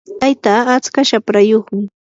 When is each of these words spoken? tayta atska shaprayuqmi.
tayta 0.19 0.53
atska 0.75 1.01
shaprayuqmi. 1.09 1.83